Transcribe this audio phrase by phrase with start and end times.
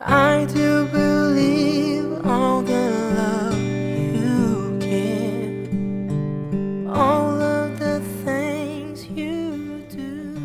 [0.00, 5.68] I do believe all the love you give,
[6.86, 10.38] all of the things you do.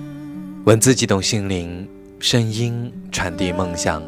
[0.66, 1.88] 文字激动心灵，
[2.20, 4.02] 声音传递梦想。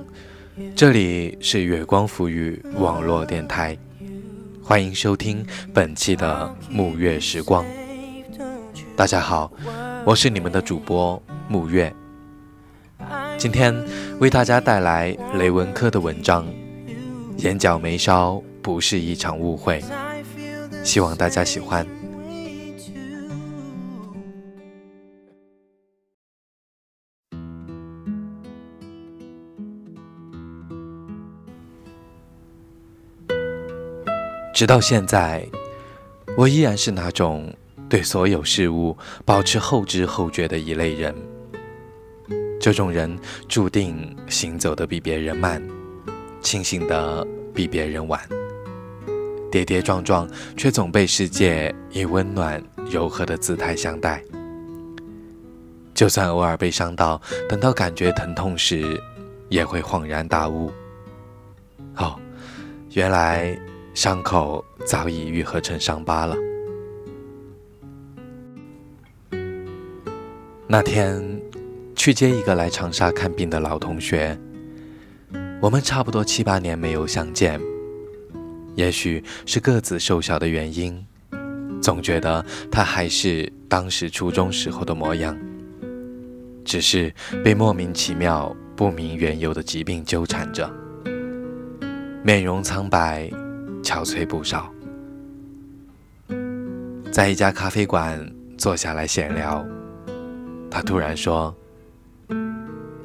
[0.75, 3.77] 这里是月光浮语网络电台，
[4.63, 7.63] 欢迎收听本期的沐月时光。
[8.95, 9.53] 大家好，
[10.05, 11.95] 我是你们的主播沐月。
[13.37, 13.75] 今天
[14.19, 16.47] 为大家带来雷文科的文章
[17.43, 19.81] 《眼角眉梢不是一场误会》，
[20.83, 21.85] 希望大家喜欢。
[34.53, 35.45] 直到现在，
[36.37, 37.53] 我依然是那种
[37.87, 41.13] 对所有事物保持后知后觉的一类人。
[42.65, 43.15] 这种人
[43.47, 45.61] 注定行走的比别人慢，
[46.41, 48.19] 清醒的比别人晚，
[49.51, 54.19] 跌跌撞撞，却总被世界以温暖柔和的姿态相待。
[55.93, 58.99] 就算偶尔被伤到，等到感觉疼痛时，
[59.47, 60.71] 也会恍然大悟：
[61.97, 62.19] 哦，
[62.93, 63.55] 原来。
[63.93, 66.35] 伤口早已愈合成伤疤了。
[70.67, 71.34] 那天
[71.95, 74.37] 去接一个来长沙看病的老同学，
[75.61, 77.59] 我们差不多七八年没有相见。
[78.75, 81.05] 也许是个子瘦小的原因，
[81.81, 85.37] 总觉得他还是当时初中时候的模样，
[86.63, 90.69] 只是被莫名其妙、不明缘由的疾病纠缠着，
[92.23, 93.29] 面容苍白。
[93.83, 94.73] 憔悴不少，
[97.11, 98.19] 在一家咖啡馆
[98.57, 99.63] 坐下来闲聊，
[100.71, 101.55] 他突然说：“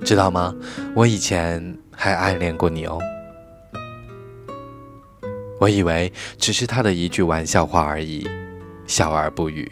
[0.05, 0.55] 知道吗？
[0.95, 2.99] 我以前还暗恋过你哦。”
[5.61, 8.27] 我以为只是他的一句玩笑话而已，
[8.87, 9.71] 笑而不语。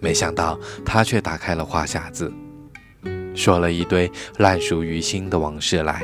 [0.00, 2.32] 没想到他却打开了话匣子，
[3.34, 4.08] 说了一堆
[4.38, 6.02] 烂熟于心的往事来。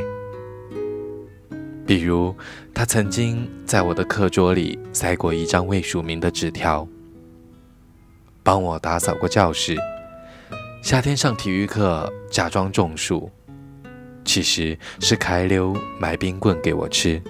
[1.86, 2.34] 比如，
[2.74, 6.88] 他曾经在我的课桌里塞过一张未署名的纸条，
[8.42, 9.76] 帮我打扫过教室，
[10.84, 13.30] 夏天上体育课假装中暑，
[14.22, 17.22] 其实是开溜买冰棍给我吃。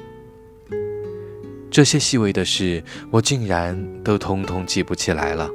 [1.71, 2.83] 这些细微的事，
[3.13, 5.49] 我竟然都通通记不起来了，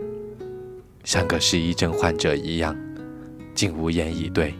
[1.03, 2.73] 像个失忆症患者一样，
[3.53, 4.55] 竟无言以对。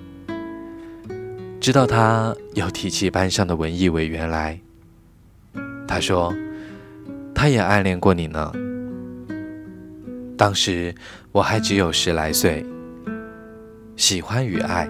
[1.61, 4.59] 直到他又提起班上的文艺委员来，
[5.87, 6.35] 他说
[7.33, 8.51] 他也暗恋过你呢。
[10.37, 10.93] 当时
[11.31, 12.65] 我还只有十来岁，
[13.99, 14.89] 喜欢与爱。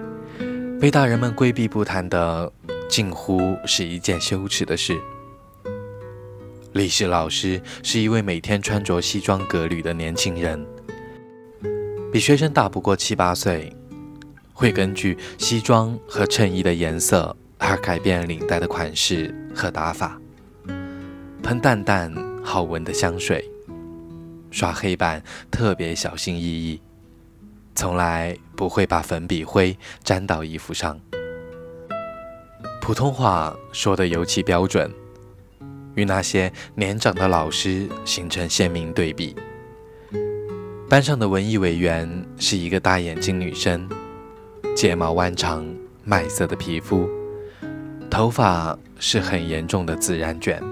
[0.80, 2.50] 被大人们规避不谈的，
[2.88, 4.96] 近乎是一件羞耻的事。
[6.74, 10.64] 历史老师是一位每天穿着西装革履的年轻人，
[12.12, 13.70] 比学生大不过七八岁。
[14.52, 20.20] 会根据西装和衬衣的颜色而改变领带的款式和打法，
[21.42, 22.12] 喷淡淡
[22.44, 23.42] 好闻的香水，
[24.50, 25.20] 刷黑板
[25.50, 26.80] 特别小心翼翼，
[27.74, 31.00] 从来不会把粉笔灰沾到衣服上。
[32.78, 34.92] 普通话说得尤其标准，
[35.94, 39.34] 与那些年长的老师形成鲜明对比。
[40.90, 42.06] 班上的文艺委员
[42.36, 43.88] 是一个大眼睛女生。
[44.76, 45.66] 睫毛弯长，
[46.04, 47.08] 麦色的皮肤，
[48.10, 50.62] 头发是很严重的自然卷。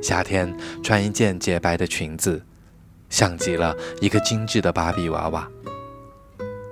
[0.00, 2.40] 夏天穿一件洁白的裙子，
[3.10, 5.50] 像极了一个精致的芭比娃娃。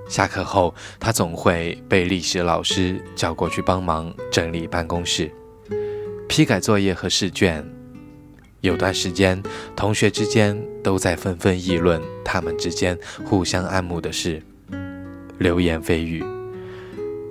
[0.07, 5.31] 下课后，他总会被历史老师叫过去帮忙整理办公室、
[6.27, 7.65] 批改作业和试卷。
[8.61, 9.41] 有段时间，
[9.75, 14.41] 同学之间都在纷纷议论他们之间互相爱慕的事。
[15.37, 16.23] 流言蜚语，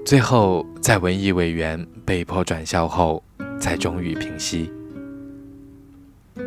[0.05, 3.23] 最后在文艺委员被迫转校后，
[3.59, 4.70] 才终于平息。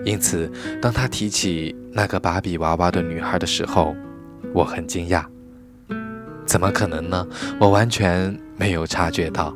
[0.06, 0.52] 因此，
[0.82, 3.96] 当他提起那个芭比娃娃的女孩的时候，
[4.54, 5.26] 我很惊讶。
[6.48, 7.28] 怎么可能呢？
[7.60, 9.54] 我完全没有察觉到。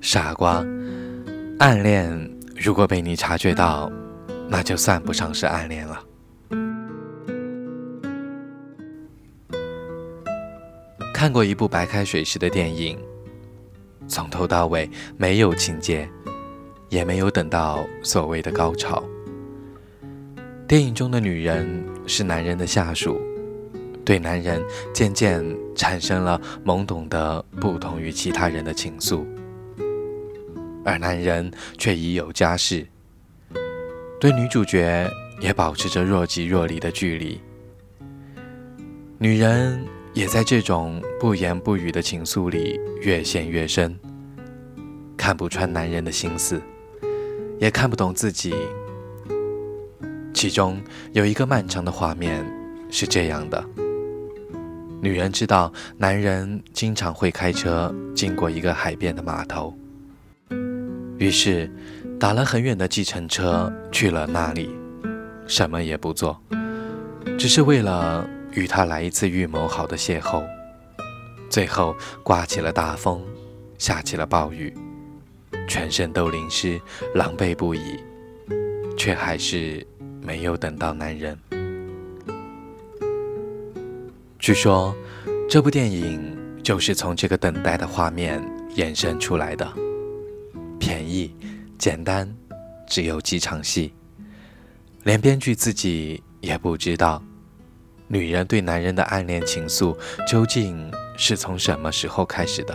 [0.00, 0.64] 傻瓜，
[1.58, 3.90] 暗恋如果被你察觉到，
[4.48, 6.04] 那就算不上是暗恋了。
[11.12, 12.96] 看过一部白开水式的电影，
[14.06, 16.08] 从头到尾没有情节，
[16.90, 19.02] 也没有等到所谓的高潮。
[20.68, 23.20] 电影中的女人是男人的下属，
[24.08, 24.64] 对男人
[24.94, 25.44] 渐渐
[25.74, 29.22] 产生了懵懂的不同于其他人的情愫，
[30.82, 32.86] 而男人却已有家室，
[34.18, 35.06] 对女主角
[35.40, 37.38] 也保持着若即若离的距离。
[39.18, 39.84] 女人
[40.14, 43.94] 也在这种不言不语的情愫里越陷越深，
[45.18, 46.58] 看不穿男人的心思，
[47.60, 48.54] 也看不懂自己。
[50.32, 50.80] 其中
[51.12, 52.42] 有一个漫长的画面
[52.90, 53.62] 是这样的：
[55.00, 59.72] 女人知道男人经常会开车经过一个海边的码头，
[61.18, 61.70] 于是
[62.18, 64.70] 打了很远的计程车去了那里，
[65.46, 66.40] 什么也不做，
[67.38, 70.44] 只是为了与他来一次预谋好的邂逅。
[71.48, 73.24] 最后刮起了大风，
[73.78, 74.74] 下起了暴雨，
[75.66, 76.80] 全身都淋湿，
[77.14, 77.98] 狼狈不已，
[78.96, 79.86] 却还是。
[80.20, 81.38] 没有等到男人。
[84.38, 84.94] 据说，
[85.48, 88.40] 这部电影就是从这个等待的画面
[88.76, 89.68] 衍生出来的。
[90.78, 91.34] 便宜、
[91.76, 92.32] 简单，
[92.86, 93.92] 只有几场戏，
[95.02, 97.20] 连编剧自己也不知道，
[98.06, 99.94] 女人对男人的暗恋情愫
[100.26, 102.74] 究竟是从什么时候开始的。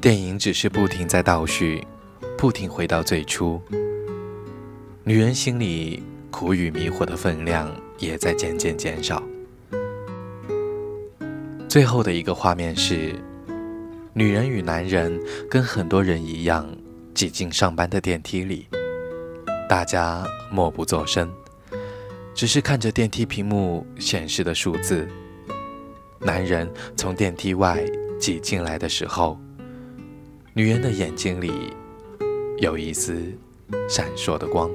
[0.00, 1.86] 电影只是不停在倒叙，
[2.38, 3.60] 不停回到最初。
[5.04, 9.22] 女人心里苦与迷惑的分量也在渐渐减少。
[11.68, 13.14] 最后的一个画面是，
[14.14, 15.20] 女人与男人
[15.50, 16.66] 跟很多人一样
[17.12, 18.66] 挤进上班的电梯里，
[19.68, 21.30] 大家默不作声，
[22.34, 25.06] 只是看着电梯屏幕显示的数字。
[26.20, 27.84] 男人从电梯外
[28.18, 29.38] 挤进来的时候，
[30.54, 31.52] 女人的眼睛里
[32.60, 33.22] 有一丝
[33.90, 34.70] 闪烁的光。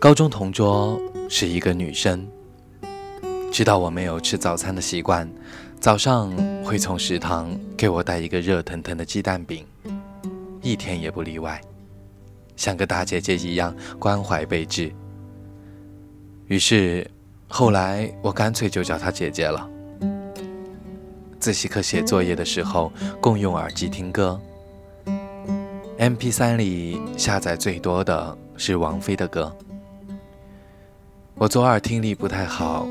[0.00, 2.24] 高中同桌是一个女生，
[3.50, 5.28] 知道我没有吃早餐的习惯，
[5.80, 6.30] 早上
[6.62, 9.66] 会从食堂给我带一个热腾腾的鸡蛋饼，
[10.62, 11.60] 一天也不例外，
[12.54, 14.92] 像个大姐姐一样关怀备至。
[16.46, 17.04] 于是
[17.48, 19.68] 后来我干脆就叫她姐姐了。
[21.40, 24.40] 自习课写作业的时候，共用耳机听歌
[25.98, 29.52] ，MP3 里下载最多的是王菲的歌。
[31.40, 32.88] 我左耳听力不太好，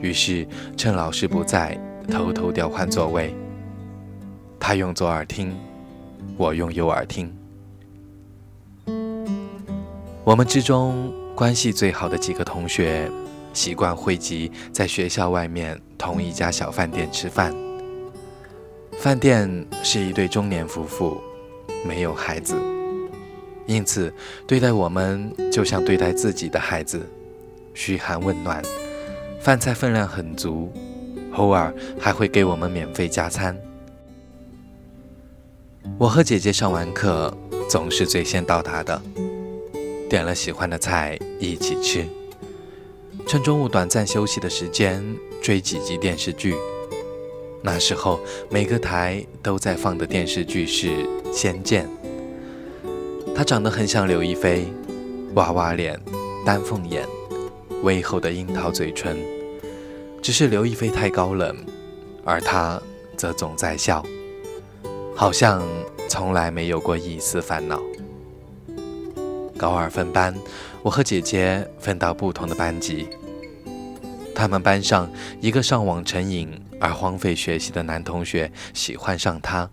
[0.00, 0.44] 于是
[0.76, 1.78] 趁老师不在，
[2.10, 3.32] 偷偷调换座位。
[4.58, 5.56] 他用左耳听，
[6.36, 7.32] 我用右耳听。
[10.24, 13.08] 我们之中关系最好的几个同学，
[13.52, 17.54] 习惯汇集在学校外面同一家小饭店吃饭。
[18.98, 19.48] 饭店
[19.84, 21.16] 是一对中年夫妇，
[21.86, 22.56] 没有孩子，
[23.66, 24.12] 因此
[24.48, 27.08] 对待我们就像对待自己的孩子。
[27.78, 28.60] 嘘寒问暖，
[29.40, 30.72] 饭菜分量很足，
[31.34, 33.56] 偶尔还会给我们免费加餐。
[35.96, 37.32] 我和姐姐上完课
[37.70, 39.00] 总是最先到达的，
[40.10, 42.04] 点了喜欢的菜一起吃，
[43.28, 45.00] 趁中午短暂休息的时间
[45.40, 46.56] 追几集电视剧。
[47.62, 48.18] 那时候
[48.50, 50.88] 每个台都在放的电视剧是
[51.32, 51.88] 《仙剑》，
[53.36, 54.66] 她长得很像刘亦菲，
[55.34, 55.98] 娃娃脸，
[56.44, 57.06] 丹凤眼。
[57.82, 59.16] 微厚的樱桃嘴唇，
[60.20, 61.56] 只是刘亦菲太高冷，
[62.24, 62.80] 而她
[63.16, 64.04] 则总在笑，
[65.14, 65.62] 好像
[66.08, 67.80] 从来没有过一丝烦恼。
[69.56, 70.34] 高二分班，
[70.82, 73.08] 我和姐姐分到不同的班级。
[74.34, 76.48] 他们班上一个上网成瘾
[76.80, 79.68] 而荒废学习的男同学喜欢上她，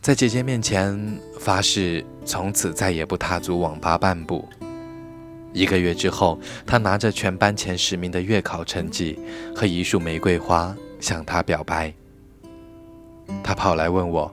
[0.00, 4.48] 在姐姐面前发誓从此再也不踏足网吧半步。
[5.52, 9.18] 一个月之后，他拿着全班前十名的月考成绩
[9.54, 11.92] 和一束玫瑰花向她表白。
[13.42, 14.32] 他跑来问我：“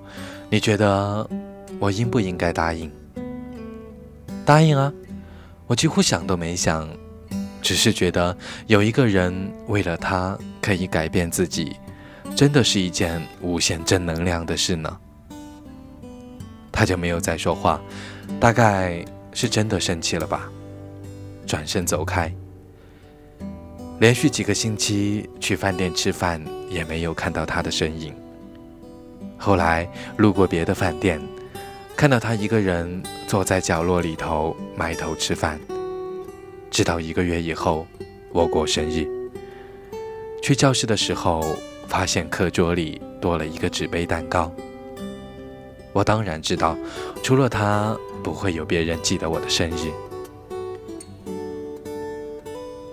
[0.50, 1.30] 你觉得
[1.80, 2.92] 我应不应该答应？”
[4.46, 4.92] 答应啊！
[5.68, 6.90] 我几乎想都没想，
[7.62, 8.36] 只是觉得
[8.68, 11.76] 有一个人为了他可以改变自己，
[12.36, 14.98] 真的是一件无限正能量的事呢。
[16.72, 17.80] 他就没有再说话，
[18.40, 20.50] 大概是真的生气了吧。
[21.50, 22.32] 转身走开，
[24.00, 26.40] 连续几个星期去饭店吃饭
[26.70, 28.14] 也没有看到他的身影。
[29.36, 31.20] 后来路过别的饭店，
[31.96, 35.60] 看到他一个人坐在角落里头埋头吃饭。
[36.70, 37.88] 直到一个月以后，
[38.32, 39.08] 我过生日，
[40.44, 41.44] 去教室的时候，
[41.88, 44.54] 发现课桌里多了一个纸杯蛋糕。
[45.94, 46.78] 我当然知道，
[47.24, 49.92] 除了他，不会有别人记得我的生日。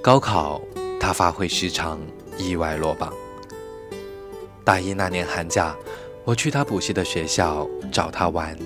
[0.06, 0.62] 高考，
[1.00, 1.98] 他发挥失常，
[2.38, 3.12] 意外落榜。
[4.62, 5.75] 大一那年寒假，
[6.25, 8.56] 我去他补习的学校找他玩，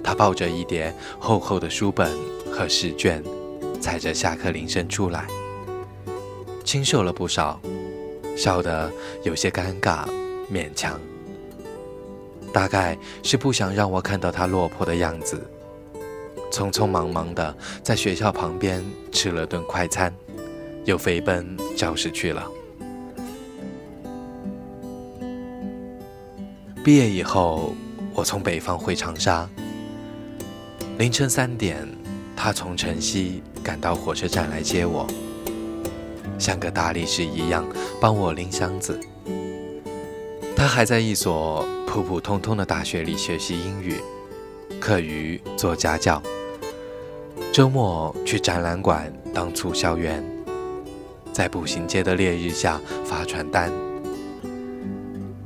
[0.00, 2.16] 他抱着一叠厚厚的书本
[2.52, 3.20] 和试卷，
[3.80, 5.26] 踩着下课铃声出来，
[6.62, 7.60] 清瘦了不少，
[8.36, 8.92] 笑得
[9.24, 10.06] 有些尴尬，
[10.48, 11.00] 勉强。
[12.52, 15.50] 大概是不想让我看到他落魄的样子，
[16.48, 17.52] 匆匆忙忙的
[17.82, 20.14] 在学校旁边吃了顿快餐。
[20.88, 22.50] 又飞奔教室去了。
[26.82, 27.74] 毕业以后，
[28.14, 29.46] 我从北方回长沙。
[30.96, 31.86] 凌晨三点，
[32.34, 35.06] 他从城西赶到火车站来接我，
[36.38, 37.66] 像个大力士一样
[38.00, 38.98] 帮我拎箱子。
[40.56, 43.96] 他还在一所普普通通的大学里学习英语，
[44.80, 46.22] 课余做家教，
[47.52, 50.37] 周末去展览馆当促销员。
[51.38, 53.70] 在步行街的烈日下发传单。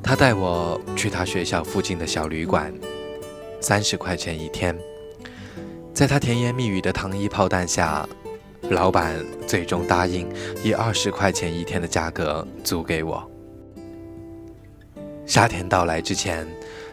[0.03, 2.73] 他带我去他学校附近的小旅馆，
[3.61, 4.75] 三十块钱一天。
[5.93, 8.09] 在他甜言蜜语的糖衣炮弹下，
[8.71, 10.27] 老板最终答应
[10.65, 13.31] 以二十块钱一天的价格租给我。
[15.27, 16.49] 夏天到来之前，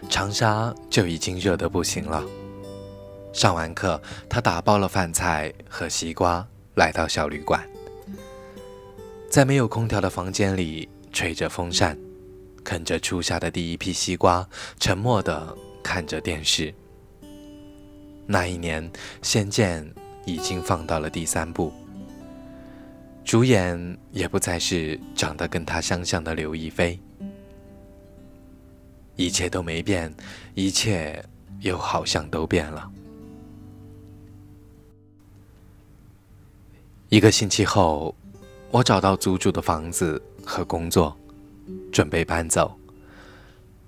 [0.10, 2.22] 长沙就已经热得不行了。
[3.32, 7.66] 上完课，他打包了饭菜和西瓜来到小旅馆。
[9.30, 11.96] 在没有空调的房间里，吹着风扇，
[12.64, 14.48] 啃着初夏的第一批西瓜，
[14.80, 16.74] 沉默地看着电视。
[18.26, 19.86] 那一年，《仙剑》
[20.26, 21.72] 已经放到了第三部，
[23.24, 27.00] 主演也不再是长得跟他相像的刘亦菲。
[29.16, 30.12] 一切都没变，
[30.56, 31.24] 一切
[31.60, 32.90] 又好像都变了。
[37.10, 38.16] 一个星期后，
[38.72, 41.16] 我找到租住的房子和工作，
[41.92, 42.72] 准备搬走。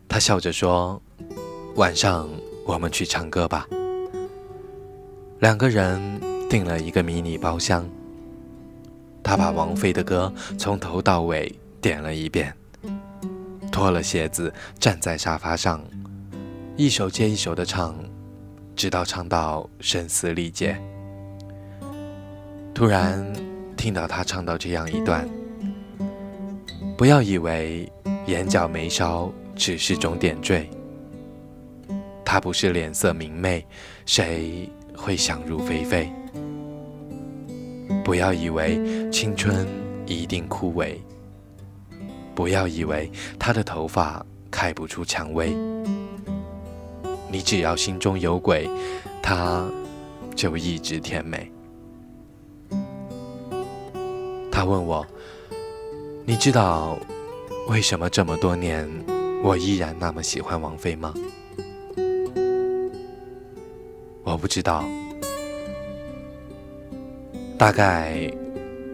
[0.07, 1.01] 他笑着说
[1.77, 2.27] ：“晚上
[2.65, 3.67] 我们去唱歌吧。”
[5.39, 5.99] 两个人
[6.49, 7.87] 订了一个迷你包厢。
[9.23, 12.51] 他把王菲的歌从头到尾点了一遍，
[13.71, 15.79] 脱了鞋子站在沙发上，
[16.75, 17.95] 一首接一首的唱，
[18.75, 20.81] 直到唱到声嘶力竭。
[22.73, 23.31] 突然
[23.81, 25.27] 听到他唱到这样一段
[26.95, 27.91] ：“不要以为
[28.27, 30.69] 眼角眉梢只是种点缀，
[32.23, 33.65] 他不是脸色明媚，
[34.05, 36.07] 谁会想入非非？
[38.03, 39.67] 不要以为青春
[40.05, 40.95] 一定枯萎，
[42.35, 45.55] 不要以为他的头发开不出蔷薇，
[47.31, 48.69] 你只要心中有鬼，
[49.23, 49.67] 他
[50.35, 51.51] 就一直甜美。”
[54.61, 55.03] 他问我
[56.23, 56.95] ：“你知道
[57.67, 58.87] 为什么这么多年
[59.43, 61.15] 我依然那么喜欢王菲吗？”
[64.21, 64.85] 我不知道，
[67.57, 68.31] 大概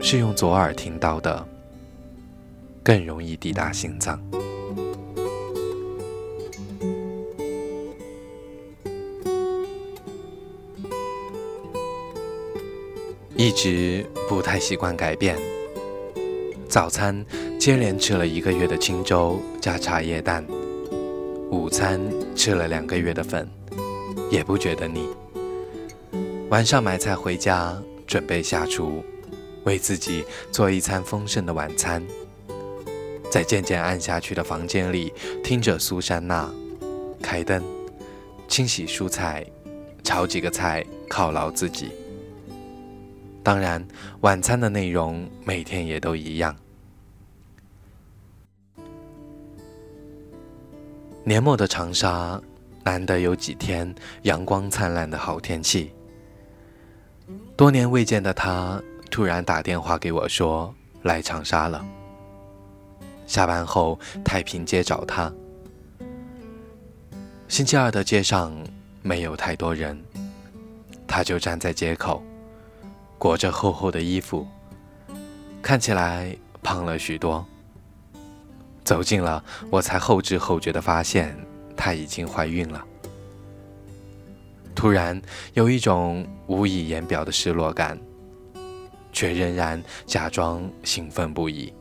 [0.02, 1.46] 是用左耳听到的
[2.82, 4.18] 更容易抵达心脏。
[13.36, 15.38] 一直不太习惯改变。
[16.70, 17.26] 早餐
[17.58, 20.46] 接连吃了一个月的清粥加茶叶蛋，
[21.50, 22.00] 午餐
[22.36, 23.50] 吃了两个月的粉，
[24.30, 25.08] 也不觉得腻。
[26.50, 27.76] 晚上买菜回家，
[28.06, 29.04] 准备下厨，
[29.64, 32.04] 为自己做一餐丰盛的晚餐。
[33.32, 36.50] 在渐渐暗下去的房间里，听着苏珊娜，
[37.22, 37.64] 开灯，
[38.48, 39.46] 清洗蔬菜，
[40.04, 41.92] 炒几个菜犒劳自己。
[43.48, 43.82] 当然，
[44.20, 46.54] 晚餐的内容每天也都一样。
[51.24, 52.42] 年末的长沙，
[52.84, 55.94] 难得有几天阳光灿烂的好天气。
[57.56, 61.88] 多年未见的他突然打电话给我说来长沙了。
[63.28, 65.32] 下班后太平街找他。
[67.48, 68.54] 星期二的街上
[69.02, 69.98] 没有太多人，
[71.08, 72.22] 他就站在街口。
[73.18, 74.48] 裹着厚厚的衣服，
[75.62, 77.46] 看起来胖了许多。
[78.84, 81.38] 走近了，我才后知后觉地发现
[81.76, 82.86] 她已经怀孕了。
[84.76, 85.20] 突然
[85.54, 88.00] 有一种无以言表的失落感，
[89.12, 91.74] 却仍然假装兴奋不已，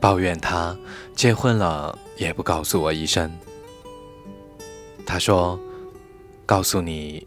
[0.00, 0.74] 抱怨她
[1.14, 3.30] 结婚了也不告诉我一声。
[5.04, 5.60] 他说
[6.46, 7.26] ：“告诉你，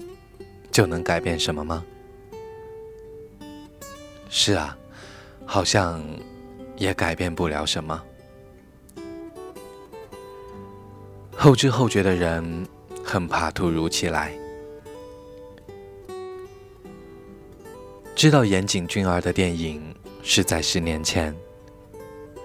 [0.71, 1.83] 就能改变什么吗？”
[4.35, 4.75] 是啊，
[5.45, 6.03] 好像
[6.75, 8.03] 也改变不了什么。
[11.37, 12.67] 后知后觉的人
[13.05, 14.33] 很怕突如其来。
[18.15, 21.33] 知道岩井俊二的电影是在十年前，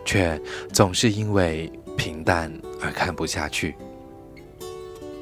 [0.05, 0.39] 却
[0.71, 3.75] 总是因为平淡而看不下去。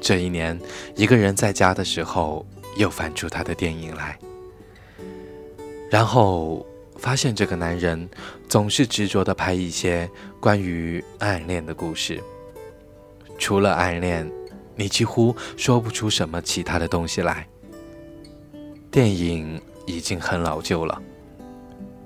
[0.01, 0.59] 这一年，
[0.97, 4.19] 一个人在家的时候，又翻出他的电影来。
[5.89, 6.65] 然后
[6.97, 8.09] 发现这个男人
[8.49, 12.21] 总是执着的拍一些关于暗恋的故事。
[13.39, 14.29] 除了暗恋，
[14.75, 17.47] 你几乎说不出什么其他的东西来。
[18.89, 21.01] 电影已经很老旧了，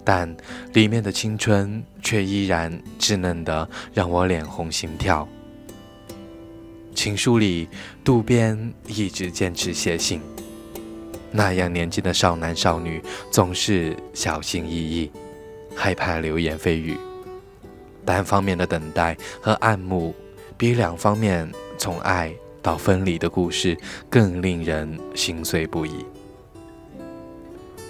[0.03, 0.35] 但
[0.73, 5.27] 里面的青春却依然稚嫩的让我脸红心跳。
[6.93, 7.69] 情书里，
[8.03, 10.21] 渡边一直坚持写信。
[11.33, 15.09] 那样年纪的少男少女总是小心翼翼，
[15.73, 16.97] 害怕流言蜚语。
[18.03, 20.13] 单方面的等待和暗慕，
[20.57, 23.77] 比两方面从爱到分离的故事
[24.09, 26.05] 更令人心碎不已。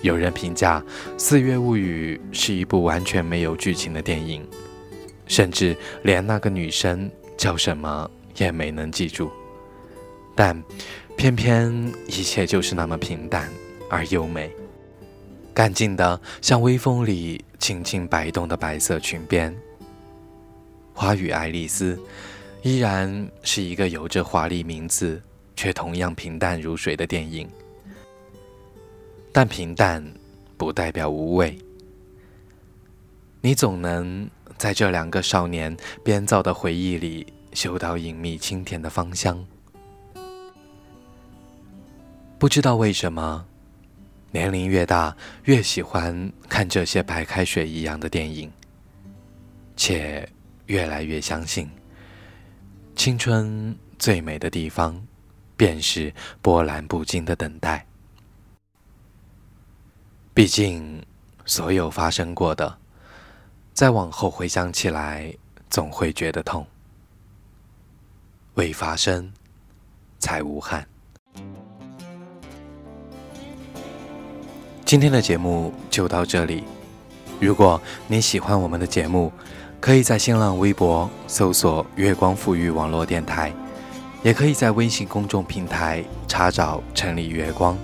[0.02, 0.80] 有人评价
[1.18, 4.48] 《四月物语》是一部完全没有剧情的电影，
[5.26, 9.32] 甚至连那个女生叫什么也没能记住。
[10.36, 10.64] 但。
[11.22, 11.72] 偏偏
[12.08, 13.48] 一切就是那么平淡
[13.92, 14.52] 而优美，
[15.54, 19.54] 干净的像微风里轻轻摆动的白色裙边。
[20.96, 21.96] 《花与爱丽丝》
[22.64, 25.22] 依然是一个有着华丽名字
[25.56, 27.48] 却同样平淡如水的电影，
[29.32, 30.04] 但平淡
[30.58, 31.56] 不代表无味。
[33.42, 39.46] 你总能在这两个少年编造的回忆里嗅到隐秘清甜的芳香。
[42.42, 43.46] 不知道为什么，
[44.32, 48.52] 年龄越大，越喜欢看这些白开水一样的电影，
[49.78, 50.28] 且
[50.66, 51.70] 越来越相信，
[52.96, 55.00] 青春最美的地方，
[55.56, 57.86] 便是波澜不惊的等待。
[60.34, 61.00] 毕竟，
[61.46, 62.76] 所有发生过的，
[63.72, 65.32] 再往后回想起来，
[65.70, 66.66] 总会觉得痛。
[68.56, 69.32] 未发生，
[70.18, 70.91] 才无憾。
[74.92, 76.66] 今天的节目就到这里。
[77.40, 79.32] 如果你喜欢我们的节目，
[79.80, 83.54] 可以在新浪微博搜索“月光赋予网络电台”，
[84.22, 87.78] 也可以在微信公众平台查找“城里月光”，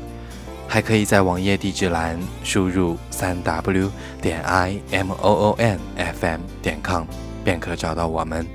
[0.68, 3.90] 还可以在网页地址栏输入“三 w
[4.22, 7.06] 点 i m o o n f m 点 com”
[7.42, 8.46] 便可找到我们。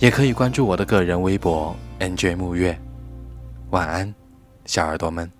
[0.00, 2.76] 也可以关注我的个人微博 “nj 木月”。
[3.70, 4.12] 晚安，
[4.64, 5.30] 小耳朵们。